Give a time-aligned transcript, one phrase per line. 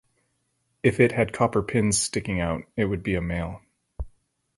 [0.81, 3.61] If it had copper pins sticking out, it would be a male.